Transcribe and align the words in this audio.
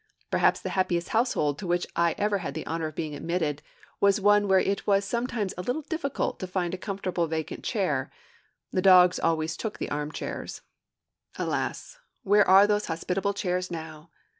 Perhaps 0.31 0.61
the 0.61 0.71
happiest 0.73 1.09
household 1.09 1.59
to 1.59 1.67
which 1.67 1.85
I 1.95 2.15
ever 2.17 2.39
had 2.39 2.55
the 2.55 2.65
honor 2.65 2.87
of 2.87 2.95
being 2.95 3.13
admitted 3.13 3.61
was 3.99 4.19
one 4.19 4.47
where 4.47 4.57
it 4.57 4.87
was 4.87 5.05
sometimes 5.05 5.53
a 5.55 5.61
little 5.61 5.83
difficult 5.83 6.39
to 6.39 6.47
find 6.47 6.73
a 6.73 6.77
comfortable 6.79 7.27
vacant 7.27 7.63
chair: 7.63 8.09
the 8.71 8.81
dogs 8.81 9.19
always 9.19 9.55
took 9.55 9.77
the 9.77 9.91
arm 9.91 10.11
chairs. 10.11 10.61
Alas, 11.37 11.99
where 12.23 12.47
are 12.49 12.65
those 12.65 12.87
hospitable 12.87 13.35
chairs 13.35 13.69
now? 13.69 14.09